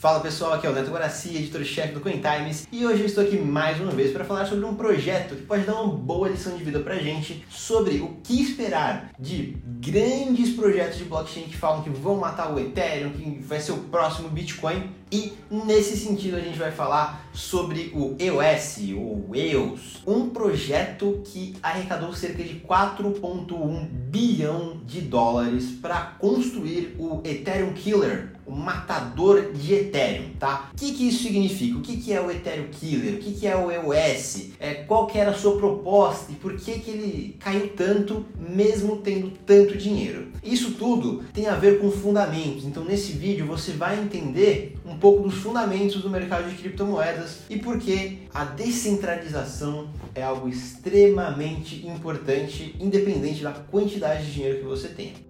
Fala 0.00 0.18
pessoal, 0.20 0.54
aqui 0.54 0.66
é 0.66 0.70
o 0.70 0.72
Neto 0.72 0.90
Guaraci, 0.90 1.36
editor-chefe 1.36 1.92
do 1.92 2.00
Coin 2.00 2.22
Times, 2.22 2.66
e 2.72 2.86
hoje 2.86 3.00
eu 3.00 3.06
estou 3.06 3.22
aqui 3.22 3.36
mais 3.36 3.78
uma 3.78 3.90
vez 3.90 4.10
para 4.10 4.24
falar 4.24 4.46
sobre 4.46 4.64
um 4.64 4.74
projeto 4.74 5.36
que 5.36 5.42
pode 5.42 5.64
dar 5.64 5.74
uma 5.74 5.92
boa 5.92 6.26
lição 6.26 6.56
de 6.56 6.64
vida 6.64 6.80
pra 6.80 6.96
gente 6.96 7.44
sobre 7.50 8.00
o 8.00 8.16
que 8.24 8.40
esperar 8.40 9.10
de 9.18 9.58
grandes 9.66 10.56
projetos 10.56 10.96
de 10.96 11.04
blockchain 11.04 11.42
que 11.42 11.56
falam 11.58 11.82
que 11.82 11.90
vão 11.90 12.16
matar 12.16 12.50
o 12.50 12.58
Ethereum, 12.58 13.10
que 13.10 13.42
vai 13.42 13.60
ser 13.60 13.72
o 13.72 13.76
próximo 13.76 14.30
Bitcoin. 14.30 14.90
E 15.12 15.32
nesse 15.50 15.96
sentido 15.96 16.36
a 16.36 16.40
gente 16.40 16.58
vai 16.58 16.70
falar 16.70 17.28
sobre 17.32 17.90
o 17.94 18.14
EOS, 18.18 18.78
ou 18.96 19.34
EOS, 19.34 20.02
um 20.06 20.28
projeto 20.30 21.20
que 21.24 21.56
arrecadou 21.60 22.12
cerca 22.12 22.44
de 22.44 22.60
4.1 22.60 23.88
bilhão 23.88 24.80
de 24.86 25.00
dólares 25.00 25.70
para 25.82 26.00
construir 26.18 26.94
o 26.98 27.20
Ethereum 27.24 27.72
Killer, 27.72 28.32
o 28.46 28.52
matador 28.52 29.52
de 29.52 29.74
Ethereum, 29.74 30.30
tá? 30.38 30.70
O 30.72 30.76
que, 30.76 30.92
que 30.92 31.08
isso 31.08 31.22
significa? 31.22 31.78
O 31.78 31.82
que, 31.82 31.96
que 31.96 32.12
é 32.12 32.20
o 32.20 32.30
Ethereum 32.30 32.68
Killer? 32.72 33.14
O 33.14 33.18
que, 33.18 33.32
que 33.32 33.46
é 33.46 33.56
o 33.56 33.70
EOS? 33.70 34.50
É, 34.58 34.74
qual 34.74 35.06
que 35.06 35.18
era 35.18 35.30
a 35.30 35.34
sua 35.34 35.56
proposta 35.56 36.32
e 36.32 36.34
por 36.34 36.56
que, 36.56 36.78
que 36.80 36.90
ele 36.90 37.36
caiu 37.38 37.68
tanto, 37.68 38.26
mesmo 38.36 38.96
tendo 38.98 39.30
tanto 39.46 39.76
dinheiro? 39.76 40.28
Isso 40.42 40.72
tudo 40.72 41.22
tem 41.32 41.46
a 41.46 41.54
ver 41.54 41.78
com 41.80 41.90
fundamentos, 41.90 42.64
então 42.64 42.84
nesse 42.84 43.12
vídeo 43.12 43.46
você 43.46 43.72
vai 43.72 44.00
entender 44.00 44.76
um 44.84 44.96
pouco 45.00 45.22
dos 45.22 45.36
fundamentos 45.36 46.02
do 46.02 46.10
mercado 46.10 46.48
de 46.48 46.56
criptomoedas 46.56 47.40
e 47.48 47.58
por 47.58 47.78
que 47.78 48.28
a 48.32 48.44
descentralização 48.44 49.88
é 50.14 50.22
algo 50.22 50.48
extremamente 50.48 51.86
importante, 51.86 52.76
independente 52.78 53.42
da 53.42 53.52
quantidade 53.52 54.26
de 54.26 54.32
dinheiro 54.32 54.58
que 54.58 54.66
você 54.66 54.88
tenha. 54.88 55.29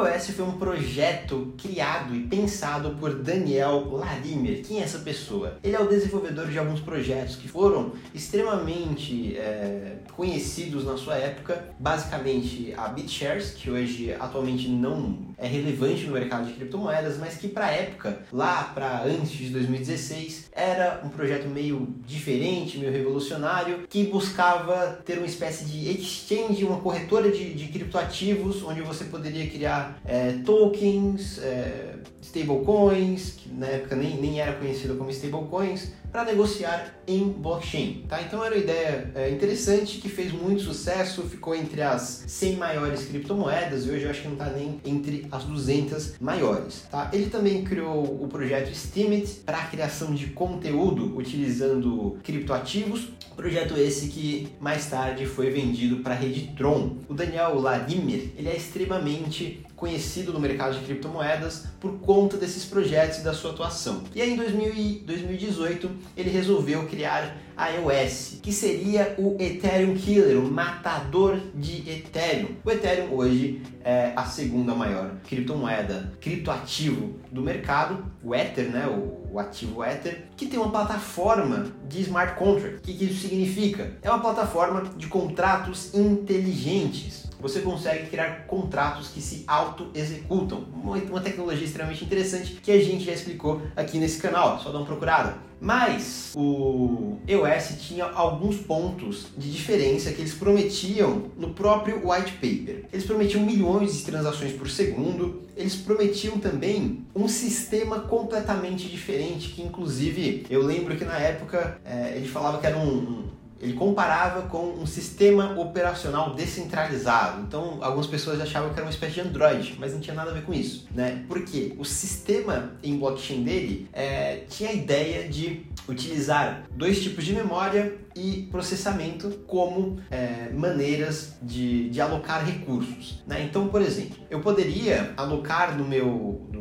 O 0.00 0.06
EOS 0.06 0.30
foi 0.30 0.46
um 0.46 0.52
projeto 0.52 1.52
criado 1.58 2.14
e 2.14 2.20
pensado 2.20 2.96
por 2.98 3.16
Daniel 3.16 3.86
Larimer. 3.90 4.62
Quem 4.62 4.80
é 4.80 4.82
essa 4.82 5.00
pessoa? 5.00 5.58
Ele 5.62 5.76
é 5.76 5.78
o 5.80 5.86
desenvolvedor 5.86 6.46
de 6.46 6.58
alguns 6.58 6.80
projetos 6.80 7.36
que 7.36 7.46
foram 7.46 7.92
extremamente 8.14 9.36
é, 9.36 9.98
conhecidos 10.16 10.86
na 10.86 10.96
sua 10.96 11.16
época, 11.16 11.66
basicamente 11.78 12.72
a 12.78 12.88
BitShares, 12.88 13.50
que 13.50 13.70
hoje 13.70 14.16
atualmente 14.18 14.68
não 14.68 15.29
é 15.40 15.46
relevante 15.46 16.04
no 16.04 16.12
mercado 16.12 16.46
de 16.46 16.52
criptomoedas, 16.52 17.18
mas 17.18 17.36
que 17.36 17.48
para 17.48 17.66
a 17.66 17.70
época, 17.70 18.20
lá 18.30 18.64
para 18.74 19.02
antes 19.04 19.30
de 19.30 19.48
2016, 19.48 20.50
era 20.52 21.00
um 21.02 21.08
projeto 21.08 21.48
meio 21.48 21.88
diferente, 22.06 22.78
meio 22.78 22.92
revolucionário, 22.92 23.86
que 23.88 24.04
buscava 24.04 25.00
ter 25.04 25.16
uma 25.16 25.26
espécie 25.26 25.64
de 25.64 25.90
exchange, 25.90 26.64
uma 26.64 26.80
corretora 26.80 27.30
de, 27.30 27.54
de 27.54 27.68
criptoativos, 27.68 28.62
onde 28.62 28.82
você 28.82 29.04
poderia 29.04 29.48
criar 29.48 29.98
é, 30.04 30.32
tokens, 30.44 31.38
é, 31.38 31.94
stablecoins, 32.20 33.32
que 33.32 33.48
na 33.48 33.66
época 33.66 33.96
nem, 33.96 34.20
nem 34.20 34.40
era 34.40 34.52
conhecido 34.52 34.96
como 34.96 35.10
stablecoins, 35.10 35.92
para 36.10 36.24
negociar 36.24 36.94
em 37.06 37.28
blockchain. 37.28 38.04
Tá? 38.08 38.20
Então 38.22 38.44
era 38.44 38.54
uma 38.54 38.60
ideia 38.60 39.10
é, 39.14 39.30
interessante 39.30 39.98
que 39.98 40.08
fez 40.08 40.32
muito 40.32 40.62
sucesso, 40.62 41.22
ficou 41.22 41.54
entre 41.54 41.82
as 41.82 42.24
100 42.26 42.56
maiores 42.56 43.04
criptomoedas 43.06 43.86
e 43.86 43.90
hoje 43.90 44.04
eu 44.04 44.10
acho 44.10 44.22
que 44.22 44.28
não 44.28 44.34
está 44.34 44.50
nem 44.50 44.80
entre 44.84 45.26
as 45.30 45.44
200 45.44 46.14
maiores. 46.20 46.86
Tá? 46.90 47.10
Ele 47.12 47.30
também 47.30 47.64
criou 47.64 48.02
o 48.22 48.28
projeto 48.28 48.74
Steemit 48.74 49.40
para 49.44 49.58
a 49.58 49.66
criação 49.66 50.14
de 50.14 50.28
conteúdo 50.28 51.16
utilizando 51.16 52.18
criptoativos, 52.22 53.08
projeto 53.40 53.74
esse 53.78 54.08
que 54.08 54.48
mais 54.60 54.84
tarde 54.90 55.24
foi 55.24 55.48
vendido 55.48 56.02
para 56.02 56.12
a 56.12 56.16
rede 56.16 56.52
Tron. 56.56 56.96
O 57.08 57.14
Daniel 57.14 57.58
Larimer 57.58 58.28
ele 58.36 58.50
é 58.50 58.54
extremamente 58.54 59.64
conhecido 59.80 60.30
no 60.30 60.38
mercado 60.38 60.78
de 60.78 60.84
criptomoedas 60.84 61.64
por 61.80 61.98
conta 62.00 62.36
desses 62.36 62.66
projetos 62.66 63.18
e 63.18 63.24
da 63.24 63.32
sua 63.32 63.52
atuação. 63.52 64.02
E 64.14 64.20
aí 64.20 64.34
em 64.34 64.36
2018 64.36 65.90
ele 66.14 66.28
resolveu 66.28 66.86
criar 66.86 67.34
a 67.60 67.70
EOS, 67.72 68.38
que 68.42 68.50
seria 68.50 69.14
o 69.18 69.36
Ethereum 69.38 69.94
Killer, 69.94 70.38
o 70.38 70.50
matador 70.50 71.38
de 71.54 71.90
Ethereum. 71.90 72.56
O 72.64 72.70
Ethereum 72.70 73.14
hoje 73.14 73.60
é 73.84 74.14
a 74.16 74.24
segunda 74.24 74.74
maior 74.74 75.16
criptomoeda, 75.28 76.10
criptoativo 76.22 77.20
do 77.30 77.42
mercado, 77.42 78.02
o 78.24 78.34
Ether, 78.34 78.70
né, 78.70 78.86
o, 78.86 79.34
o 79.34 79.38
ativo 79.38 79.84
Ether, 79.84 80.24
que 80.38 80.46
tem 80.46 80.58
uma 80.58 80.70
plataforma 80.70 81.66
de 81.86 82.00
smart 82.00 82.34
contract. 82.38 82.78
O 82.78 82.80
que, 82.80 82.94
que 82.94 83.04
isso 83.04 83.28
significa? 83.28 83.92
É 84.00 84.08
uma 84.08 84.20
plataforma 84.20 84.82
de 84.96 85.06
contratos 85.06 85.92
inteligentes 85.92 87.28
você 87.40 87.60
consegue 87.60 88.10
criar 88.10 88.44
contratos 88.46 89.08
que 89.08 89.22
se 89.22 89.44
auto-executam. 89.46 90.62
Uma 90.84 91.20
tecnologia 91.20 91.64
extremamente 91.64 92.04
interessante 92.04 92.60
que 92.62 92.70
a 92.70 92.78
gente 92.78 93.04
já 93.04 93.12
explicou 93.12 93.62
aqui 93.74 93.98
nesse 93.98 94.20
canal, 94.20 94.60
só 94.60 94.70
dá 94.70 94.78
uma 94.78 94.86
procurada. 94.86 95.38
Mas 95.60 96.32
o 96.34 97.18
EOS 97.28 97.76
tinha 97.80 98.06
alguns 98.06 98.56
pontos 98.56 99.26
de 99.36 99.52
diferença 99.52 100.10
que 100.10 100.22
eles 100.22 100.32
prometiam 100.32 101.24
no 101.36 101.50
próprio 101.50 102.00
white 102.08 102.32
paper. 102.32 102.86
Eles 102.90 103.04
prometiam 103.04 103.44
milhões 103.44 103.98
de 103.98 104.04
transações 104.04 104.52
por 104.52 104.70
segundo, 104.70 105.42
eles 105.54 105.76
prometiam 105.76 106.38
também 106.38 107.04
um 107.14 107.28
sistema 107.28 108.00
completamente 108.00 108.88
diferente, 108.88 109.50
que 109.50 109.62
inclusive 109.62 110.46
eu 110.48 110.62
lembro 110.62 110.96
que 110.96 111.04
na 111.04 111.18
época 111.18 111.78
é, 111.84 112.16
ele 112.16 112.26
falava 112.26 112.58
que 112.58 112.66
era 112.66 112.78
um, 112.78 112.88
um 112.88 113.24
ele 113.60 113.74
comparava 113.74 114.42
com 114.42 114.70
um 114.70 114.86
sistema 114.86 115.58
operacional 115.58 116.34
descentralizado. 116.34 117.42
Então, 117.42 117.78
algumas 117.80 118.06
pessoas 118.06 118.40
achavam 118.40 118.70
que 118.70 118.76
era 118.76 118.84
uma 118.84 118.90
espécie 118.90 119.14
de 119.14 119.20
Android, 119.20 119.76
mas 119.78 119.92
não 119.92 120.00
tinha 120.00 120.14
nada 120.14 120.30
a 120.30 120.34
ver 120.34 120.42
com 120.42 120.54
isso, 120.54 120.86
né? 120.94 121.24
Porque 121.28 121.74
o 121.78 121.84
sistema 121.84 122.72
em 122.82 122.98
blockchain 122.98 123.42
dele 123.42 123.88
é, 123.92 124.44
tinha 124.48 124.70
a 124.70 124.72
ideia 124.72 125.28
de 125.28 125.66
utilizar 125.88 126.64
dois 126.74 127.02
tipos 127.02 127.24
de 127.24 127.34
memória 127.34 127.98
e 128.14 128.48
processamento 128.50 129.30
como 129.46 129.98
é, 130.10 130.50
maneiras 130.52 131.36
de, 131.42 131.88
de 131.90 132.00
alocar 132.00 132.44
recursos. 132.44 133.22
Né? 133.26 133.42
Então, 133.44 133.68
por 133.68 133.80
exemplo, 133.80 134.16
eu 134.28 134.40
poderia 134.40 135.12
alocar 135.16 135.76
no 135.76 135.84
meu 135.84 136.46
no, 136.52 136.59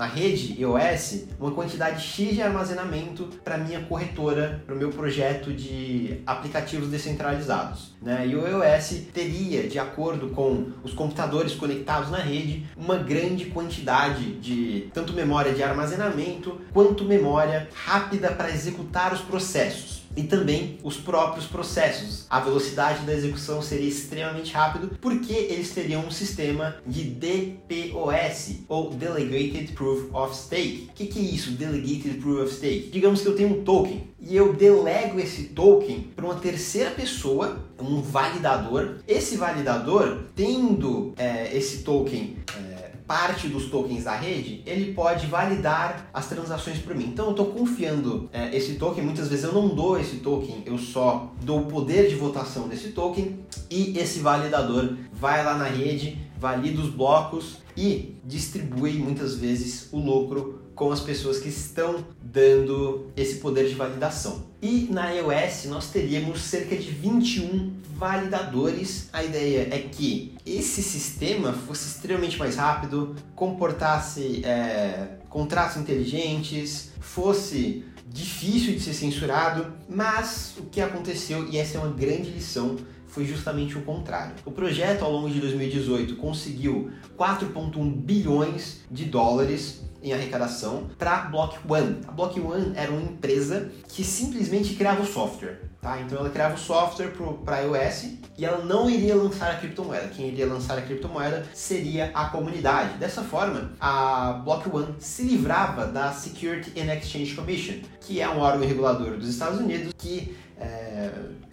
na 0.00 0.06
rede 0.06 0.58
iOS 0.58 1.26
uma 1.38 1.50
quantidade 1.50 2.02
X 2.02 2.34
de 2.34 2.40
armazenamento 2.40 3.28
para 3.44 3.58
minha 3.58 3.82
corretora, 3.82 4.62
para 4.64 4.74
o 4.74 4.78
meu 4.78 4.88
projeto 4.88 5.52
de 5.52 6.22
aplicativos 6.26 6.88
descentralizados. 6.88 7.94
Né? 8.00 8.26
E 8.26 8.34
o 8.34 8.48
iOS 8.48 9.02
teria, 9.12 9.68
de 9.68 9.78
acordo 9.78 10.30
com 10.30 10.72
os 10.82 10.94
computadores 10.94 11.54
conectados 11.54 12.10
na 12.10 12.16
rede, 12.16 12.66
uma 12.78 12.96
grande 12.96 13.46
quantidade 13.46 14.38
de 14.38 14.88
tanto 14.94 15.12
memória 15.12 15.52
de 15.52 15.62
armazenamento 15.62 16.58
quanto 16.72 17.04
memória 17.04 17.68
rápida 17.74 18.30
para 18.30 18.48
executar 18.48 19.12
os 19.12 19.20
processos 19.20 19.99
e 20.16 20.24
também 20.24 20.78
os 20.82 20.96
próprios 20.96 21.46
processos. 21.46 22.26
A 22.28 22.40
velocidade 22.40 23.04
da 23.04 23.12
execução 23.12 23.62
seria 23.62 23.88
extremamente 23.88 24.52
rápido 24.52 24.98
porque 25.00 25.32
eles 25.32 25.70
teriam 25.70 26.06
um 26.06 26.10
sistema 26.10 26.76
de 26.86 27.04
DPoS 27.04 28.60
ou 28.68 28.90
Delegated 28.90 29.72
Proof 29.72 30.14
of 30.14 30.36
Stake. 30.36 30.88
O 30.90 30.94
que, 30.94 31.06
que 31.06 31.18
é 31.18 31.22
isso, 31.22 31.52
Delegated 31.52 32.14
Proof 32.20 32.42
of 32.42 32.54
Stake? 32.54 32.90
Digamos 32.92 33.20
que 33.20 33.28
eu 33.28 33.36
tenho 33.36 33.60
um 33.60 33.64
token 33.64 34.08
e 34.20 34.36
eu 34.36 34.52
delego 34.52 35.18
esse 35.18 35.44
token 35.44 36.10
para 36.14 36.24
uma 36.24 36.34
terceira 36.34 36.90
pessoa, 36.90 37.58
um 37.78 38.02
validador. 38.02 38.96
Esse 39.08 39.36
validador, 39.36 40.24
tendo 40.36 41.14
é, 41.16 41.56
esse 41.56 41.78
token 41.78 42.36
é, 42.54 42.69
parte 43.10 43.48
dos 43.48 43.64
tokens 43.64 44.04
da 44.04 44.14
rede, 44.14 44.62
ele 44.64 44.94
pode 44.94 45.26
validar 45.26 46.08
as 46.14 46.28
transações 46.28 46.78
por 46.78 46.94
mim. 46.94 47.06
Então 47.06 47.24
eu 47.24 47.30
estou 47.32 47.46
confiando 47.46 48.30
é, 48.32 48.56
esse 48.56 48.74
token, 48.74 49.02
muitas 49.02 49.26
vezes 49.26 49.44
eu 49.46 49.52
não 49.52 49.74
dou 49.74 49.98
esse 49.98 50.18
token, 50.18 50.62
eu 50.64 50.78
só 50.78 51.32
dou 51.42 51.62
o 51.62 51.66
poder 51.66 52.08
de 52.08 52.14
votação 52.14 52.68
desse 52.68 52.90
token 52.90 53.40
e 53.68 53.98
esse 53.98 54.20
validador 54.20 54.96
vai 55.12 55.44
lá 55.44 55.56
na 55.56 55.64
rede, 55.64 56.20
valida 56.38 56.80
os 56.80 56.88
blocos 56.88 57.56
e 57.76 58.14
distribui 58.24 58.92
muitas 58.92 59.34
vezes 59.34 59.88
o 59.90 59.98
lucro 59.98 60.59
com 60.80 60.90
as 60.90 61.00
pessoas 61.00 61.38
que 61.38 61.50
estão 61.50 62.02
dando 62.22 63.12
esse 63.14 63.34
poder 63.34 63.68
de 63.68 63.74
validação. 63.74 64.44
E 64.62 64.88
na 64.90 65.10
iOS 65.10 65.66
nós 65.66 65.90
teríamos 65.90 66.40
cerca 66.40 66.74
de 66.74 66.90
21 66.90 67.74
validadores. 67.96 69.10
A 69.12 69.22
ideia 69.22 69.68
é 69.70 69.78
que 69.78 70.34
esse 70.46 70.82
sistema 70.82 71.52
fosse 71.52 71.86
extremamente 71.86 72.38
mais 72.38 72.56
rápido, 72.56 73.14
comportasse 73.34 74.40
é, 74.42 75.18
contratos 75.28 75.76
inteligentes, 75.76 76.92
fosse 76.98 77.84
difícil 78.08 78.72
de 78.72 78.80
ser 78.80 78.94
censurado, 78.94 79.74
mas 79.86 80.54
o 80.56 80.62
que 80.62 80.80
aconteceu, 80.80 81.46
e 81.50 81.58
essa 81.58 81.76
é 81.76 81.80
uma 81.82 81.92
grande 81.92 82.30
lição, 82.30 82.76
foi 83.10 83.24
justamente 83.24 83.76
o 83.76 83.82
contrário. 83.82 84.34
O 84.44 84.50
projeto, 84.50 85.04
ao 85.04 85.12
longo 85.12 85.28
de 85.28 85.40
2018, 85.40 86.16
conseguiu 86.16 86.90
4,1 87.18 87.92
bilhões 87.94 88.80
de 88.90 89.04
dólares 89.04 89.82
em 90.02 90.12
arrecadação 90.12 90.88
para 90.98 91.16
a 91.16 91.20
Block 91.22 91.58
One. 91.68 91.98
A 92.06 92.12
Block 92.12 92.40
One 92.40 92.72
era 92.74 92.90
uma 92.90 93.02
empresa 93.02 93.70
que 93.88 94.02
simplesmente 94.02 94.74
criava 94.74 95.02
o 95.02 95.06
software. 95.06 95.70
Tá? 95.80 96.00
Então 96.00 96.18
ela 96.18 96.28
criava 96.28 96.54
o 96.54 96.58
software 96.58 97.12
para 97.44 97.60
iOS 97.60 98.18
e 98.36 98.44
ela 98.44 98.64
não 98.64 98.88
iria 98.88 99.14
lançar 99.14 99.50
a 99.50 99.56
criptomoeda. 99.56 100.08
Quem 100.08 100.28
iria 100.28 100.46
lançar 100.46 100.78
a 100.78 100.82
criptomoeda 100.82 101.46
seria 101.54 102.10
a 102.14 102.26
comunidade. 102.26 102.98
Dessa 102.98 103.22
forma, 103.22 103.72
a 103.80 104.40
Block 104.44 104.68
One 104.68 104.94
se 104.98 105.22
livrava 105.22 105.86
da 105.86 106.12
Security 106.12 106.78
and 106.78 106.94
Exchange 106.94 107.34
Commission, 107.34 107.76
que 108.00 108.20
é 108.20 108.28
um 108.28 108.38
órgão 108.40 108.66
regulador 108.66 109.16
dos 109.16 109.28
Estados 109.28 109.58
Unidos 109.58 109.92
que 109.96 110.36
é, 110.58 111.10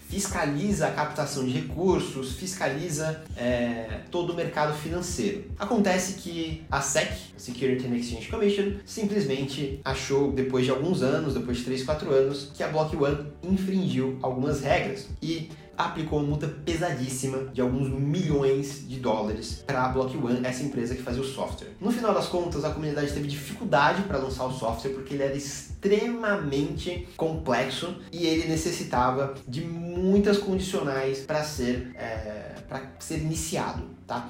fiscaliza 0.10 0.88
a 0.88 0.92
captação 0.92 1.44
de 1.44 1.52
recursos, 1.52 2.34
fiscaliza 2.34 3.24
é, 3.36 4.02
todo 4.10 4.32
o 4.32 4.36
mercado 4.36 4.74
financeiro. 4.74 5.46
Acontece 5.60 6.14
que 6.14 6.66
a 6.72 6.82
SEC, 6.82 7.12
Security 7.38 7.88
and 7.88 7.96
Exchange 7.96 8.30
Commission, 8.30 8.74
simplesmente 8.86 9.82
achou, 9.84 10.32
depois 10.32 10.66
de 10.66 10.72
alguns 10.72 11.02
anos, 11.02 11.34
depois 11.34 11.58
de 11.58 11.66
3, 11.66 11.84
4 11.84 12.12
anos, 12.12 12.52
que 12.56 12.64
a 12.64 12.70
Block 12.70 12.96
One 12.96 13.28
infringiu 13.44 14.18
algumas 14.22 14.62
regras 14.62 15.08
e 15.22 15.50
aplicou 15.78 16.20
uma 16.20 16.28
multa 16.28 16.48
pesadíssima 16.48 17.46
de 17.54 17.62
alguns 17.62 17.88
milhões 17.90 18.88
de 18.88 19.00
dólares 19.00 19.64
para 19.66 19.86
a 19.86 19.90
Block 19.90 20.18
One, 20.18 20.40
essa 20.44 20.64
empresa 20.64 20.96
que 20.96 21.02
fazia 21.02 21.22
o 21.22 21.26
software. 21.26 21.70
No 21.80 21.92
final 21.92 22.14
das 22.14 22.28
contas, 22.28 22.66
a 22.66 22.72
comunidade 22.72 23.14
teve 23.14 23.28
dificuldade 23.28 24.02
para 24.04 24.18
lançar 24.18 24.46
o 24.46 24.52
software 24.52 24.92
porque 24.92 25.14
ele 25.14 25.24
era 25.24 25.36
extremamente 25.36 27.08
complexo 27.16 27.96
e 28.12 28.26
ele 28.26 28.48
necessitava 28.48 29.36
de 29.48 29.62
muitas 29.62 30.38
condicionais 30.38 31.20
para 31.20 31.44
ser, 31.44 31.92
é, 31.96 32.56
ser 33.00 33.20
iniciado, 33.20 33.84
tá? 34.08 34.28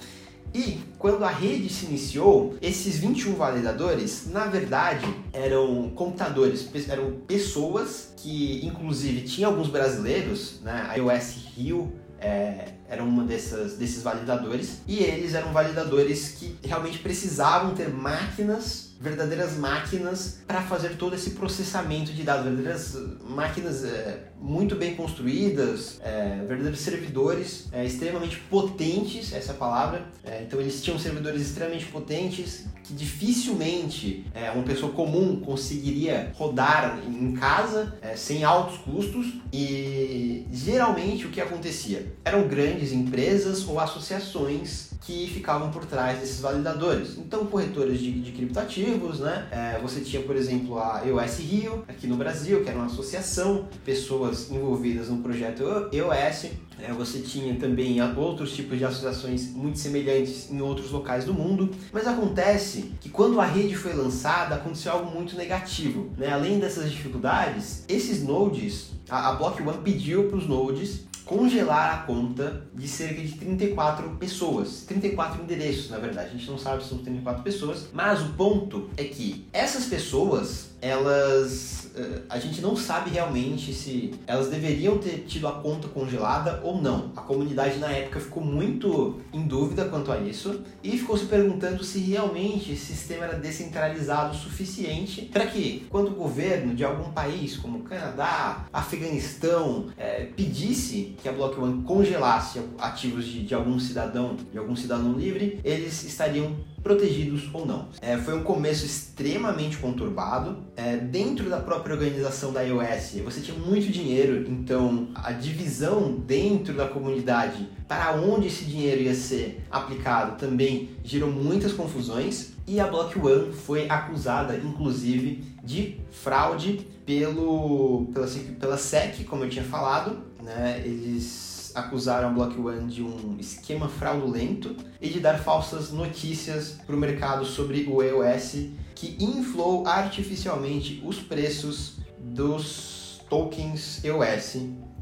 E 0.58 0.80
quando 0.98 1.24
a 1.24 1.30
rede 1.30 1.70
se 1.70 1.86
iniciou, 1.86 2.58
esses 2.60 2.98
21 2.98 3.36
validadores, 3.36 4.28
na 4.32 4.46
verdade, 4.46 5.06
eram 5.32 5.92
computadores, 5.92 6.68
eram 6.90 7.12
pessoas 7.28 8.12
que, 8.18 8.66
inclusive, 8.66 9.22
tinha 9.22 9.46
alguns 9.46 9.68
brasileiros, 9.68 10.60
né? 10.64 10.88
A 10.90 10.96
iOS 10.96 11.36
Rio 11.56 11.94
é, 12.20 12.70
era 12.90 13.04
uma 13.04 13.24
dessas, 13.24 13.78
desses 13.78 14.02
validadores, 14.02 14.82
e 14.88 14.98
eles 14.98 15.36
eram 15.36 15.54
validadores 15.54 16.30
que 16.30 16.56
realmente 16.64 16.98
precisavam 16.98 17.76
ter 17.76 17.90
máquinas 17.90 18.87
verdadeiras 19.00 19.58
máquinas 19.58 20.40
para 20.48 20.62
fazer 20.62 20.96
todo 20.98 21.16
esse 21.16 21.32
processamento 21.32 22.12
de 22.12 22.24
dados, 22.24 22.46
verdadeiras 22.46 22.98
máquinas 23.30 23.84
é, 23.84 24.28
muito 24.40 24.76
bem 24.76 24.96
construídas, 24.96 26.00
é, 26.04 26.44
verdadeiros 26.48 26.80
servidores 26.80 27.68
é, 27.72 27.86
extremamente 27.86 28.38
potentes, 28.50 29.34
essa 29.34 29.52
é 29.52 29.56
palavra. 29.56 30.06
É, 30.24 30.44
então 30.44 30.60
eles 30.60 30.82
tinham 30.82 30.98
servidores 31.00 31.42
extremamente 31.42 31.86
potentes 31.86 32.66
que 32.84 32.94
dificilmente 32.94 34.26
é, 34.34 34.50
uma 34.52 34.64
pessoa 34.64 34.92
comum 34.92 35.42
conseguiria 35.42 36.32
rodar 36.36 37.00
em 37.06 37.34
casa 37.34 37.98
sem 38.16 38.44
altos 38.44 38.78
custos 38.78 39.34
e 39.52 40.46
geralmente 40.52 41.26
o 41.26 41.30
que 41.30 41.42
acontecia 41.42 42.14
eram 42.24 42.48
grandes 42.48 42.94
empresas 42.94 43.68
ou 43.68 43.80
associações 43.80 44.87
que 45.02 45.28
ficavam 45.28 45.72
por 45.72 45.86
trás 45.86 46.20
desses 46.20 46.40
validadores. 46.40 47.18
Então, 47.18 47.46
corretores 47.46 48.00
de, 48.00 48.12
de 48.12 48.32
criptativos, 48.32 49.20
né? 49.20 49.48
É, 49.52 49.80
você 49.82 50.02
tinha, 50.02 50.22
por 50.22 50.36
exemplo, 50.36 50.78
a 50.80 51.04
EOS 51.06 51.40
Rio, 51.40 51.84
aqui 51.88 52.08
no 52.08 52.16
Brasil, 52.16 52.64
que 52.64 52.70
era 52.70 52.78
uma 52.78 52.88
associação, 52.88 53.68
pessoas 53.86 54.52
envolvidas 54.52 55.10
no 55.10 55.18
projeto 55.18 55.64
EOS. 55.92 56.52
É, 56.80 56.92
você 56.94 57.20
tinha 57.20 57.56
também 57.56 58.00
outros 58.16 58.54
tipos 58.54 58.78
de 58.78 58.86
associações 58.86 59.50
muito 59.52 59.80
semelhantes 59.80 60.52
em 60.52 60.62
outros 60.62 60.92
locais 60.92 61.26
do 61.26 61.34
mundo. 61.34 61.72
Mas 61.92 62.06
acontece 62.06 62.92
que 63.02 63.10
quando 63.10 63.42
a 63.42 63.46
rede 63.46 63.76
foi 63.76 63.94
lançada, 63.94 64.56
aconteceu 64.56 64.92
algo 64.92 65.10
muito 65.12 65.36
negativo. 65.36 66.12
Né? 66.18 66.32
Além 66.32 66.60
dessas 66.60 66.92
dificuldades, 66.92 67.84
esses 67.88 68.24
nodes, 68.24 68.92
a, 69.10 69.30
a 69.30 69.34
Block 69.34 69.62
One 69.62 69.80
pediu 69.84 70.26
para 70.26 70.38
os 70.38 70.48
nodes 70.48 71.07
congelar 71.28 71.94
a 71.94 71.98
conta 72.04 72.64
de 72.74 72.88
cerca 72.88 73.22
de 73.22 73.34
34 73.34 74.10
pessoas, 74.12 74.86
34 74.88 75.44
endereços, 75.44 75.90
na 75.90 75.98
verdade. 75.98 76.30
A 76.30 76.38
gente 76.38 76.50
não 76.50 76.58
sabe 76.58 76.82
se 76.82 76.90
são 76.90 77.00
34 77.00 77.44
pessoas, 77.44 77.88
mas 77.94 78.22
o 78.22 78.34
ponto 78.34 78.90
é 78.96 79.04
que 79.04 79.46
essas 79.52 79.86
pessoas 79.86 80.70
elas 80.82 81.78
eh, 81.98 82.22
a 82.30 82.38
gente 82.38 82.62
não 82.62 82.76
sabe 82.76 83.10
realmente 83.10 83.74
se 83.74 84.14
elas 84.28 84.50
deveriam 84.50 84.98
ter 85.00 85.26
tido 85.28 85.48
a 85.48 85.54
conta 85.54 85.88
congelada 85.88 86.62
ou 86.64 86.80
não. 86.80 87.12
A 87.16 87.22
comunidade 87.22 87.80
na 87.80 87.92
época 87.92 88.20
ficou 88.20 88.44
muito 88.44 89.20
em 89.34 89.48
dúvida 89.48 89.86
quanto 89.86 90.12
a 90.12 90.20
isso 90.20 90.62
e 90.84 90.98
ficou 90.98 91.18
se 91.18 91.26
perguntando 91.26 91.84
se 91.84 92.00
realmente 92.00 92.72
esse 92.72 92.94
sistema 92.94 93.26
era 93.26 93.40
descentralizado 93.40 94.36
o 94.36 94.40
suficiente 94.40 95.24
para 95.24 95.48
que, 95.48 95.88
quando 95.90 96.10
o 96.10 96.16
governo 96.16 96.76
de 96.76 96.84
algum 96.84 97.12
país 97.12 97.58
como 97.58 97.84
Canadá, 97.84 98.66
Afeganistão, 98.72 99.88
é, 99.98 100.26
pedisse 100.26 101.16
que 101.22 101.28
a 101.28 101.32
Block 101.32 101.60
One 101.60 101.84
congelasse 101.84 102.62
ativos 102.78 103.26
de, 103.26 103.44
de 103.44 103.56
algum 103.56 103.80
cidadão, 103.80 104.38
de 104.52 104.58
algum 104.58 104.76
cidadão 104.76 105.14
livre, 105.14 105.60
eles 105.64 106.04
estariam 106.04 106.56
protegidos 106.88 107.50
ou 107.52 107.66
não. 107.66 107.90
É, 108.02 108.18
foi 108.18 108.34
um 108.34 108.44
começo 108.44 108.86
extremamente 108.86 109.78
conturbado. 109.78 110.60
É, 110.78 110.96
dentro 110.96 111.50
da 111.50 111.60
própria 111.60 111.94
organização 111.94 112.54
da 112.54 112.62
iOS, 112.62 113.20
você 113.26 113.42
tinha 113.42 113.58
muito 113.58 113.92
dinheiro, 113.92 114.50
então 114.50 115.10
a 115.14 115.34
divisão 115.34 116.14
dentro 116.14 116.74
da 116.74 116.88
comunidade 116.88 117.68
para 117.90 118.16
onde 118.16 118.48
esse 118.48 118.64
dinheiro 118.64 119.02
ia 119.02 119.14
ser 119.14 119.62
aplicado 119.70 120.38
também 120.38 120.92
gerou 121.04 121.30
muitas 121.30 121.74
confusões. 121.74 122.54
E 122.66 122.80
a 122.80 122.88
Block 122.88 123.18
One 123.20 123.54
foi 123.54 123.90
acusada, 123.90 124.58
inclusive, 124.58 125.44
de 125.64 125.98
fraude 126.12 126.86
pelo, 127.06 128.08
pela, 128.14 128.28
pela 128.60 128.78
SEC, 128.78 129.26
como 129.26 129.44
eu 129.44 129.50
tinha 129.50 129.64
falado. 129.64 130.18
Né? 130.42 130.82
Eles 130.86 131.57
acusaram 131.78 132.34
Block 132.34 132.60
One 132.60 132.88
de 132.88 133.04
um 133.04 133.38
esquema 133.40 133.88
fraudulento 133.88 134.76
e 135.00 135.10
de 135.10 135.20
dar 135.20 135.38
falsas 135.38 135.92
notícias 135.92 136.80
para 136.86 136.96
o 136.96 137.00
mercado 137.00 137.46
sobre 137.46 137.88
o 137.88 138.02
EOS 138.02 138.70
que 138.96 139.16
inflou 139.24 139.86
artificialmente 139.86 141.02
os 141.06 141.20
preços 141.20 142.00
dos 142.20 143.22
tokens 143.30 144.04
EOS, 144.04 144.58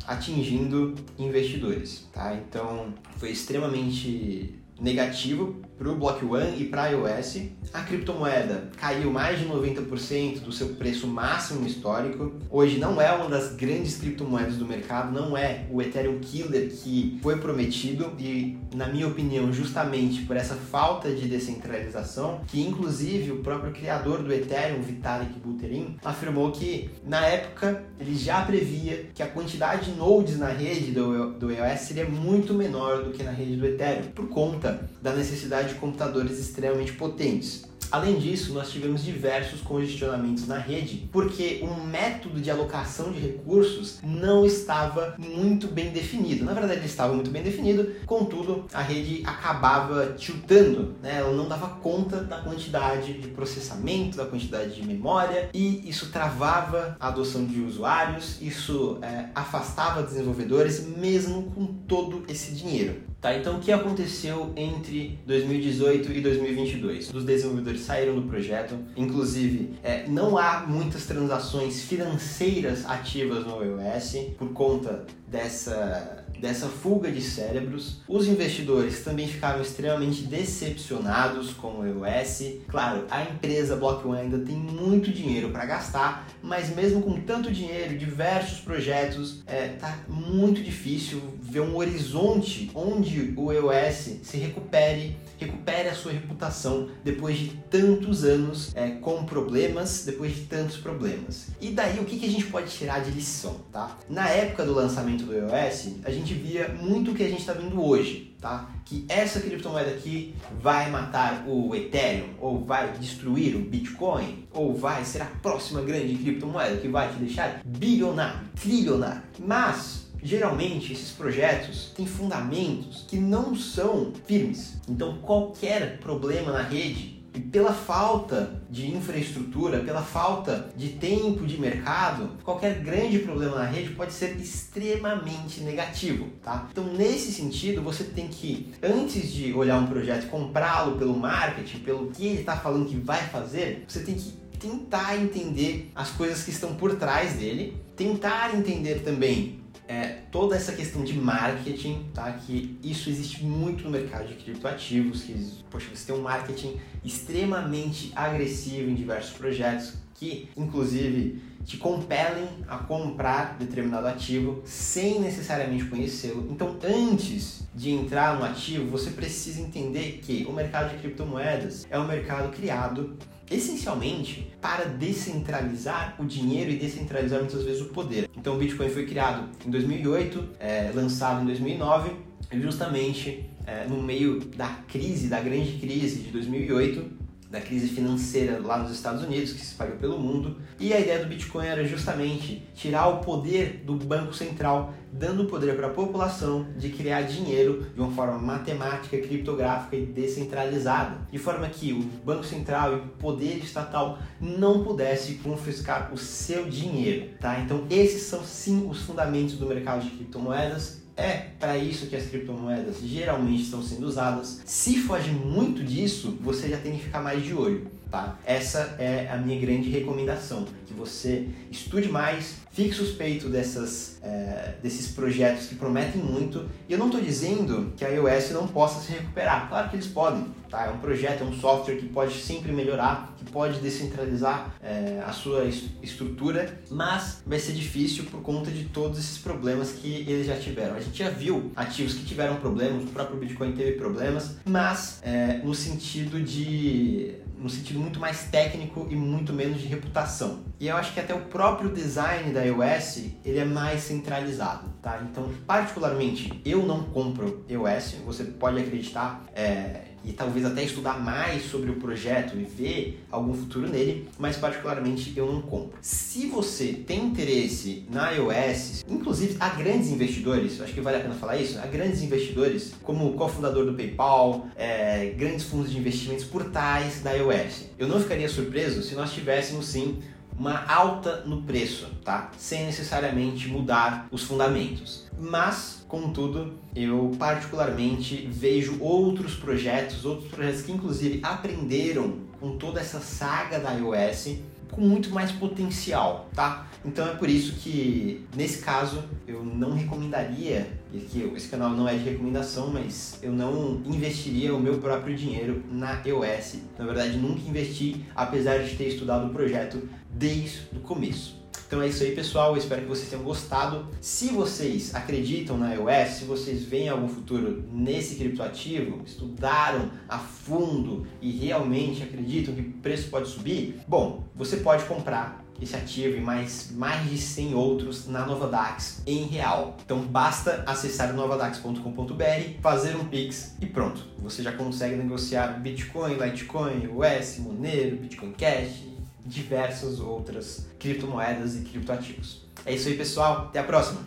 atingindo 0.06 0.96
investidores. 1.18 2.10
Tá? 2.12 2.36
Então 2.36 2.94
foi 3.18 3.32
extremamente 3.32 4.60
negativo 4.80 5.62
para 5.78 5.90
o 5.90 5.96
Block 5.96 6.24
One 6.24 6.62
e 6.62 6.66
para 6.66 6.88
iOS. 6.88 7.42
A 7.74 7.82
criptomoeda 7.82 8.70
caiu 8.78 9.12
mais 9.12 9.40
de 9.40 9.46
90% 9.46 10.40
do 10.40 10.52
seu 10.52 10.70
preço 10.70 11.08
máximo 11.08 11.66
histórico. 11.66 12.34
Hoje 12.50 12.78
não 12.78 13.02
é 13.02 13.12
uma 13.12 13.30
das 13.30 13.54
grandes 13.54 13.98
criptomoedas 13.98 14.58
do 14.58 14.66
mercado, 14.66 15.12
não 15.12 15.38
é 15.38 15.66
o 15.70 15.82
Ethereum 15.82 16.20
Killer 16.20 16.70
que 16.70 17.20
foi 17.22 17.38
prometido 17.38 18.14
e, 18.18 18.58
na 18.74 18.88
minha 18.88 19.08
opinião, 19.08 19.52
justamente 19.52 20.22
por 20.24 20.38
essa 20.38 20.56
falta 20.56 21.12
de 21.12 21.28
descentralização, 21.28 22.42
que 22.48 22.62
inclusive 22.62 23.32
o 23.32 23.38
próprio 23.38 23.74
criador 23.74 24.24
do 24.24 24.34
Ethereum, 24.34 24.82
Vitalik 24.82 25.38
Buterin, 25.40 25.98
afirmou 26.04 26.52
que 26.52 26.90
na 27.04 27.26
época 27.26 27.84
ele 28.00 28.16
já 28.16 28.42
previa 28.44 29.10
que 29.14 29.22
a 29.22 29.28
quantidade 29.28 29.92
de 29.92 29.98
nodes 29.98 30.38
na 30.38 30.48
rede 30.48 30.92
do, 30.92 31.34
do 31.34 31.52
EOS 31.52 31.82
seria 31.82 32.06
muito 32.06 32.54
menor 32.54 33.04
do 33.04 33.12
que 33.12 33.24
na 33.24 33.32
rede 33.32 33.56
do 33.56 33.66
Ethereum, 33.66 34.12
por 34.14 34.28
conta 34.30 34.90
da 35.02 35.14
necessidade 35.14 35.65
de 35.70 35.76
computadores 35.76 36.40
extremamente 36.40 36.94
potentes. 36.94 37.66
Além 37.92 38.18
disso, 38.18 38.54
nós 38.54 38.72
tivemos 38.72 39.04
diversos 39.04 39.62
congestionamentos 39.62 40.48
na 40.48 40.58
rede, 40.58 41.08
porque 41.12 41.62
o 41.64 41.86
método 41.86 42.42
de 42.42 42.50
alocação 42.50 43.12
de 43.12 43.20
recursos 43.20 44.00
não 44.04 44.46
estava 44.46 45.16
muito 45.18 45.68
bem 45.68 45.92
definido. 45.92 46.44
Na 46.44 46.54
verdade, 46.54 46.80
ele 46.80 46.86
estava 46.88 47.14
muito 47.14 47.30
bem 47.30 47.44
definido, 47.44 47.96
contudo, 48.06 48.66
a 48.74 48.82
rede 48.82 49.24
acabava 49.26 50.08
tiltando, 50.18 50.96
né? 51.02 51.20
ela 51.20 51.32
não 51.32 51.48
dava 51.48 51.70
conta 51.70 52.18
da 52.18 52.40
quantidade 52.40 53.14
de 53.14 53.28
processamento, 53.30 54.18
da 54.18 54.26
quantidade 54.26 54.76
de 54.76 54.86
memória, 54.86 55.50
e 55.54 55.88
isso 55.88 56.12
travava 56.12 56.98
a 57.00 57.08
adoção 57.08 57.46
de 57.46 57.62
usuários, 57.62 58.42
isso 58.42 58.98
é, 59.02 59.30
afastava 59.34 60.04
desenvolvedores, 60.04 60.86
mesmo 60.86 61.44
com 61.52 61.66
todo 61.66 62.24
esse 62.28 62.54
dinheiro. 62.54 63.04
Tá, 63.26 63.36
então 63.36 63.56
o 63.56 63.60
que 63.60 63.72
aconteceu 63.72 64.54
entre 64.56 65.18
2018 65.26 66.12
e 66.12 66.22
2022? 66.22 67.12
Os 67.12 67.26
desenvolvedores 67.26 67.82
saíram 67.82 68.14
do 68.14 68.22
projeto, 68.28 68.78
inclusive 68.96 69.74
é, 69.82 70.08
não 70.08 70.38
há 70.38 70.60
muitas 70.68 71.08
transações 71.08 71.82
financeiras 71.86 72.86
ativas 72.86 73.44
no 73.44 73.64
iOS 73.64 74.16
por 74.38 74.50
conta 74.50 75.08
dessa 75.28 76.24
dessa 76.40 76.68
fuga 76.68 77.12
de 77.12 77.22
cérebros. 77.22 78.02
Os 78.08 78.28
investidores 78.28 79.04
também 79.04 79.28
ficaram 79.28 79.62
extremamente 79.62 80.24
decepcionados 80.24 81.52
com 81.52 81.80
o 81.80 81.86
EOS. 81.86 82.60
Claro, 82.68 83.06
a 83.10 83.24
empresa 83.24 83.76
Block 83.76 84.08
One 84.08 84.22
ainda 84.22 84.40
tem 84.40 84.56
muito 84.56 85.12
dinheiro 85.12 85.50
para 85.50 85.66
gastar, 85.66 86.28
mas 86.42 86.74
mesmo 86.76 87.02
com 87.02 87.20
tanto 87.22 87.52
dinheiro, 87.52 87.98
diversos 87.98 88.60
projetos, 88.60 89.44
é, 89.48 89.70
tá 89.70 90.00
muito 90.08 90.62
difícil 90.62 91.22
ver 91.42 91.62
um 91.62 91.76
horizonte 91.76 92.72
onde 92.74 93.34
o 93.36 93.52
EOS 93.52 94.20
se 94.24 94.38
recupere 94.38 95.18
recupere 95.38 95.90
a 95.90 95.94
sua 95.94 96.12
reputação 96.12 96.90
depois 97.04 97.38
de 97.38 97.50
tantos 97.70 98.24
anos 98.24 98.72
é, 98.76 98.92
com 98.92 99.26
problemas, 99.26 100.04
depois 100.06 100.36
de 100.36 100.42
tantos 100.42 100.78
problemas. 100.78 101.48
E 101.60 101.72
daí 101.72 102.00
o 102.00 102.06
que, 102.06 102.18
que 102.18 102.26
a 102.26 102.30
gente 102.30 102.46
pode 102.46 102.72
tirar 102.72 103.00
de 103.00 103.12
lição, 103.12 103.56
tá? 103.72 103.98
Na 104.10 104.30
época 104.30 104.66
do 104.66 104.74
lançamento 104.74 105.26
do 105.26 105.34
iOS, 105.34 105.96
a 106.04 106.12
gente 106.12 106.35
via 106.36 106.70
muito 106.70 107.12
o 107.12 107.16
que 107.16 107.24
a 107.24 107.28
gente 107.30 107.40
está 107.40 107.54
vendo 107.54 107.84
hoje, 107.84 108.36
tá? 108.40 108.70
Que 108.86 109.06
essa 109.10 109.40
criptomoeda 109.40 109.92
aqui 109.92 110.36
vai 110.62 110.90
matar 110.90 111.46
o 111.48 111.76
Ethereum, 111.76 112.30
ou 112.40 112.64
vai 112.64 112.92
destruir 112.94 113.56
o 113.56 113.60
Bitcoin, 113.60 114.48
ou 114.54 114.76
vai 114.76 115.04
ser 115.04 115.22
a 115.22 115.26
próxima 115.26 115.82
grande 115.82 116.16
criptomoeda 116.16 116.78
que 116.78 116.88
vai 116.88 117.12
te 117.12 117.16
deixar 117.16 117.62
bilionário, 117.66 118.48
trilionário. 118.56 119.24
Mas 119.40 120.06
geralmente 120.22 120.92
esses 120.92 121.12
projetos 121.12 121.92
têm 121.96 122.06
fundamentos 122.06 123.06
que 123.08 123.18
não 123.18 123.56
são 123.56 124.12
firmes. 124.26 124.78
Então 124.88 125.18
qualquer 125.20 126.00
problema 126.00 126.52
na 126.52 126.64
rede 126.64 127.15
e 127.36 127.40
pela 127.42 127.74
falta 127.74 128.62
de 128.70 128.90
infraestrutura, 128.90 129.80
pela 129.80 130.02
falta 130.02 130.70
de 130.76 130.90
tempo 130.90 131.46
de 131.46 131.60
mercado, 131.60 132.30
qualquer 132.44 132.80
grande 132.80 133.20
problema 133.20 133.58
na 133.58 133.66
rede 133.66 133.90
pode 133.90 134.14
ser 134.14 134.38
extremamente 134.38 135.62
negativo, 135.62 136.30
tá? 136.42 136.70
Então, 136.72 136.86
nesse 136.86 137.32
sentido, 137.34 137.82
você 137.82 138.06
tem 138.06 138.28
que, 138.28 138.74
antes 138.82 139.32
de 139.32 139.54
olhar 139.54 139.78
um 139.78 139.88
projeto 139.88 140.30
comprá-lo 140.30 140.98
pelo 140.98 141.18
marketing, 141.18 141.80
pelo 141.80 142.10
que 142.12 142.26
ele 142.26 142.40
está 142.40 142.56
falando 142.56 142.88
que 142.88 142.98
vai 142.98 143.22
fazer, 143.28 143.84
você 143.88 144.00
tem 144.00 144.16
que 144.16 144.32
tentar 144.58 145.18
entender 145.18 145.92
as 145.94 146.12
coisas 146.12 146.44
que 146.44 146.52
estão 146.52 146.76
por 146.76 146.96
trás 146.96 147.34
dele, 147.34 147.78
tentar 147.96 148.56
entender 148.56 149.04
também 149.04 149.65
é, 149.88 150.20
toda 150.32 150.56
essa 150.56 150.72
questão 150.72 151.04
de 151.04 151.14
marketing, 151.14 152.10
tá? 152.14 152.32
Que 152.32 152.78
isso 152.84 153.10
existe 153.10 153.44
muito 153.44 153.84
no 153.84 153.92
mercado 153.92 154.28
de 154.28 154.36
criptoativos, 154.36 155.24
que 155.24 155.34
poxa, 155.70 155.88
você 155.94 156.12
tem 156.12 156.16
um 156.20 156.24
marketing 156.24 156.80
extremamente 157.04 158.12
agressivo 158.16 158.90
em 158.90 158.96
diversos 158.96 159.38
projetos 159.38 159.94
que, 160.16 160.50
inclusive, 160.56 161.42
te 161.66 161.78
compelem 161.78 162.48
a 162.68 162.78
comprar 162.78 163.58
determinado 163.58 164.08
ativo 164.08 164.62
sem 164.64 165.20
necessariamente 165.20 165.86
conhecê-lo. 165.86 166.48
Então, 166.50 166.78
antes 166.84 167.68
de 167.74 167.92
entrar 167.92 168.38
no 168.38 168.46
ativo, 168.46 168.90
você 168.90 169.10
precisa 169.10 169.60
entender 169.60 170.22
que 170.24 170.46
o 170.48 170.54
mercado 170.54 170.92
de 170.92 171.02
criptomoedas 171.02 171.86
é 171.90 172.00
um 172.00 172.08
mercado 172.08 172.56
criado 172.56 173.18
essencialmente 173.50 174.52
para 174.62 174.86
descentralizar 174.86 176.16
o 176.20 176.26
dinheiro 176.26 176.72
e 176.72 176.78
descentralizar 176.78 177.40
muitas 177.40 177.64
vezes 177.64 177.82
o 177.82 177.86
poder. 177.86 178.30
Então 178.36 178.56
o 178.56 178.58
Bitcoin 178.58 178.90
foi 178.90 179.06
criado 179.06 179.50
em 179.66 179.70
2008, 179.70 180.50
é, 180.60 180.92
lançado 180.94 181.44
em 181.44 181.46
2009, 181.46 182.12
justamente 182.54 183.46
é, 183.66 183.88
no 183.88 184.02
meio 184.02 184.40
da 184.40 184.68
crise, 184.88 185.28
da 185.28 185.40
grande 185.40 185.78
crise 185.78 186.22
de 186.22 186.32
2008, 186.32 187.25
da 187.56 187.62
crise 187.62 187.88
financeira 187.88 188.60
lá 188.62 188.78
nos 188.78 188.92
Estados 188.92 189.24
Unidos, 189.24 189.54
que 189.54 189.60
se 189.60 189.68
espalhou 189.68 189.96
pelo 189.96 190.20
mundo. 190.20 190.58
E 190.78 190.94
a 190.94 191.00
ideia 191.00 191.20
do 191.20 191.28
Bitcoin 191.28 191.66
era 191.66 191.86
justamente 191.86 192.68
tirar 192.76 193.08
o 193.08 193.20
poder 193.20 193.82
do 193.86 193.96
Banco 193.96 194.34
Central, 194.34 194.94
dando 195.12 195.46
poder 195.46 195.74
para 195.78 195.88
a 195.88 195.92
população 195.92 196.68
de 196.78 196.90
criar 196.90 197.22
dinheiro 197.22 197.88
de 197.96 198.02
uma 198.02 198.12
forma 198.12 198.38
matemática, 198.38 199.18
criptográfica 199.18 199.96
e 199.96 200.06
descentralizada, 200.06 201.26
de 201.32 201.38
forma 201.38 201.70
que 201.70 201.94
o 201.94 202.02
Banco 202.26 202.44
Central 202.44 202.92
e 202.92 202.96
o 202.98 203.08
poder 203.18 203.60
estatal 203.60 204.20
não 204.42 204.84
pudesse 204.84 205.36
confiscar 205.36 206.14
o 206.14 206.18
seu 206.18 206.66
dinheiro, 206.66 207.30
tá? 207.40 207.62
Então 207.62 207.86
esses 207.90 208.24
são 208.24 208.44
sim 208.44 208.86
os 208.90 209.04
fundamentos 209.04 209.56
do 209.56 209.66
mercado 209.66 210.04
de 210.04 210.10
criptomoedas 210.10 211.05
é 211.18 211.48
para 211.60 211.78
isso 211.78 212.08
que 212.08 212.16
as 212.16 212.26
criptomoedas 212.26 212.98
geralmente 213.02 213.64
estão 213.64 213.82
sendo 213.82 214.06
usadas. 214.06 214.62
Se 214.66 214.98
foge 215.00 215.32
muito 215.32 215.84
disso, 215.84 216.38
você 216.42 216.70
já 216.70 216.78
tem 216.78 216.98
que 216.98 217.06
ficar 217.06 217.22
mais 217.22 217.44
de 217.44 217.54
olho, 217.54 217.88
tá? 218.10 218.38
Essa 218.46 218.96
é 219.00 219.30
a 219.32 219.38
minha 219.38 219.60
grande 219.60 219.90
recomendação, 219.90 220.66
que 220.86 220.94
você 220.94 221.48
estude 221.72 222.10
mais, 222.10 222.56
fique 222.72 222.94
suspeito 222.94 223.50
dessas, 223.50 224.20
é, 224.22 224.76
desses 224.82 225.08
projetos 225.08 225.68
que 225.68 225.76
prometem 225.76 226.22
muito. 226.22 226.70
E 226.88 226.94
eu 226.94 227.00
não 227.00 227.08
estou 227.08 227.22
dizendo 227.22 227.94
que 227.96 228.04
a 228.04 228.10
iOS 228.10 228.52
não 228.52 228.68
possa 228.68 229.02
se 229.02 229.12
recuperar. 229.12 229.68
Claro 229.70 229.90
que 229.90 229.96
eles 229.96 230.08
podem. 230.08 230.46
Tá? 230.70 230.88
É 230.88 230.90
um 230.90 230.98
projeto, 230.98 231.42
é 231.42 231.46
um 231.46 231.54
software 231.54 231.96
que 231.96 232.08
pode 232.10 232.34
sempre 232.34 232.72
melhorar, 232.72 233.34
que 233.38 233.46
pode 233.52 233.80
descentralizar 233.80 234.74
é, 234.84 235.24
a 235.26 235.32
sua 235.32 235.66
estrutura, 236.02 236.82
mas 236.90 237.42
vai 237.46 237.60
ser 237.60 237.74
difícil 237.74 238.26
por 238.26 238.42
conta 238.42 238.72
de 238.72 238.86
todos 238.86 239.20
esses 239.20 239.38
problemas 239.38 239.92
que 239.92 240.26
eles 240.28 240.48
já 240.48 240.58
tiveram. 240.58 240.96
A 240.96 241.00
gente 241.00 241.18
já 241.18 241.30
viu 241.30 241.72
ativos 241.76 242.16
que 242.16 242.26
tiveram 242.26 242.58
problemas, 242.58 243.04
o 243.04 243.08
próprio 243.08 243.38
Bitcoin 243.38 243.74
teve 243.74 243.94
problemas, 243.94 244.58
mas 244.66 245.20
é, 245.24 245.60
no 245.64 245.74
sentido 245.74 246.42
de 246.42 247.36
no 247.58 247.70
sentido 247.70 248.00
muito 248.00 248.20
mais 248.20 248.44
técnico 248.46 249.08
e 249.10 249.16
muito 249.16 249.54
menos 249.54 249.82
de 249.82 249.88
reputação. 249.88 250.64
E 250.80 250.88
eu 250.88 250.98
acho 250.98 251.14
que 251.14 251.20
até 251.20 251.34
o 251.34 251.46
próprio 251.46 251.90
design 251.94 252.52
da 252.52 252.64
iOS 252.64 253.26
ele 253.44 253.60
é 253.60 253.66
mais 253.66 254.02
centralizado, 254.02 254.94
tá? 255.06 255.22
Então, 255.22 255.48
particularmente, 255.68 256.60
eu 256.66 256.84
não 256.84 257.04
compro 257.04 257.64
iOS. 257.70 258.16
Você 258.26 258.44
pode 258.44 258.80
acreditar. 258.80 259.46
É, 259.54 260.02
e 260.28 260.34
talvez 260.34 260.66
até 260.66 260.84
estudar 260.84 261.20
mais 261.20 261.66
sobre 261.66 261.92
o 261.92 261.98
projeto 261.98 262.58
e 262.58 262.64
ver 262.64 263.24
algum 263.32 263.54
futuro 263.54 263.88
nele, 263.88 264.28
mas 264.40 264.58
particularmente 264.58 265.32
eu 265.38 265.46
não 265.46 265.62
compro. 265.62 266.00
Se 266.02 266.48
você 266.48 266.94
tem 266.94 267.26
interesse 267.26 268.08
na 268.10 268.32
iOS, 268.32 269.06
inclusive 269.08 269.56
há 269.60 269.70
grandes 269.70 270.10
investidores, 270.10 270.82
acho 270.82 270.96
que 270.96 271.00
vale 271.00 271.18
a 271.18 271.20
pena 271.20 271.36
falar 271.36 271.58
isso, 271.58 271.78
há 271.78 271.86
grandes 271.86 272.24
investidores, 272.24 272.96
como 273.04 273.28
o 273.28 273.34
cofundador 273.34 273.86
do 273.86 273.94
PayPal, 273.94 274.68
é, 274.76 275.28
grandes 275.38 275.66
fundos 275.66 275.92
de 275.92 276.00
investimentos 276.00 276.44
por 276.44 276.64
da 276.72 277.00
iOS. 277.00 277.86
Eu 278.00 278.08
não 278.08 278.20
ficaria 278.20 278.50
surpreso 278.50 279.04
se 279.04 279.14
nós 279.14 279.32
tivéssemos 279.32 279.86
sim 279.86 280.18
uma 280.58 280.86
alta 280.86 281.44
no 281.46 281.62
preço, 281.64 282.08
tá? 282.24 282.52
Sem 282.58 282.86
necessariamente 282.86 283.68
mudar 283.68 284.28
os 284.32 284.44
fundamentos. 284.44 285.26
Mas, 285.38 286.06
contudo, 286.08 286.74
eu 286.96 287.32
particularmente 287.38 288.48
vejo 288.52 288.98
outros 289.02 289.56
projetos, 289.56 290.26
outros 290.26 290.50
projetos 290.50 290.82
que 290.82 290.92
inclusive 290.92 291.40
aprenderam 291.44 292.40
com 292.60 292.78
toda 292.78 293.02
essa 293.02 293.20
saga 293.20 293.80
da 293.80 293.92
iOS 293.92 294.60
com 294.92 295.02
muito 295.02 295.30
mais 295.30 295.52
potencial, 295.52 296.50
tá? 296.56 296.88
Então 297.04 297.28
é 297.28 297.36
por 297.36 297.50
isso 297.50 297.74
que 297.74 298.46
nesse 298.56 298.80
caso 298.80 299.24
eu 299.48 299.64
não 299.64 299.94
recomendaria, 299.94 300.88
que 301.12 301.52
esse 301.56 301.68
canal 301.68 301.92
não 301.92 302.08
é 302.08 302.16
de 302.16 302.24
recomendação, 302.24 302.90
mas 302.92 303.38
eu 303.42 303.52
não 303.52 304.02
investiria 304.06 304.74
o 304.74 304.80
meu 304.80 304.98
próprio 304.98 305.36
dinheiro 305.36 305.84
na 305.92 306.22
iOS. 306.26 306.78
Na 306.98 307.06
verdade, 307.06 307.38
nunca 307.38 307.62
investi, 307.62 308.26
apesar 308.36 308.80
de 308.80 308.96
ter 308.96 309.10
estudado 309.10 309.48
o 309.48 309.50
projeto 309.50 310.02
desde 310.36 310.82
o 310.96 311.00
começo. 311.00 311.66
Então 311.88 312.02
é 312.02 312.08
isso 312.08 312.24
aí, 312.24 312.34
pessoal. 312.34 312.72
Eu 312.72 312.78
espero 312.78 313.04
que 313.04 313.08
vocês 313.08 313.30
tenham 313.30 313.44
gostado. 313.44 314.08
Se 314.20 314.50
vocês 314.50 315.14
acreditam 315.14 315.78
na 315.78 315.94
iOS, 315.94 316.30
se 316.40 316.46
vocês 316.46 316.84
veem 316.84 317.10
algum 317.10 317.28
futuro 317.28 317.84
nesse 317.92 318.36
criptoativo, 318.36 319.22
estudaram 319.26 320.10
a 320.28 320.40
fundo 320.40 321.28
e 321.42 321.52
realmente 321.52 322.24
acreditam 322.24 322.74
que 322.74 322.82
o 322.82 322.92
preço 322.94 323.30
pode 323.30 323.48
subir, 323.48 324.00
bom, 324.08 324.44
você 324.56 324.78
pode 324.78 325.06
comprar 325.06 325.64
esse 325.80 325.96
ativo 325.96 326.38
e 326.38 326.42
mais, 326.42 326.90
mais 326.92 327.30
de 327.30 327.38
100 327.38 327.76
outros 327.76 328.28
na 328.28 328.46
Novadax 328.46 329.22
em 329.28 329.44
real. 329.44 329.98
Então 330.04 330.20
basta 330.20 330.84
acessar 330.88 331.34
novadax.com.br, 331.34 332.82
fazer 332.82 333.16
um 333.16 333.26
Pix 333.26 333.76
e 333.80 333.86
pronto. 333.86 334.26
Você 334.40 334.64
já 334.64 334.72
consegue 334.72 335.16
negociar 335.16 335.80
Bitcoin, 335.80 336.36
Litecoin, 336.36 337.08
US, 337.08 337.60
Monero, 337.60 338.16
Bitcoin 338.18 338.54
Cash 338.54 339.15
diversas 339.46 340.20
outras 340.20 340.88
criptomoedas 341.00 341.76
e 341.76 341.82
criptoativos. 341.82 342.66
É 342.86 342.94
isso 342.94 343.08
aí, 343.08 343.16
pessoal. 343.16 343.68
Até 343.68 343.80
a 343.80 343.84
próxima! 343.84 344.26